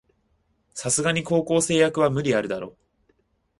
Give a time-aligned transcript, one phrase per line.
[0.73, 2.75] さすがに高校生役は無理あるだろ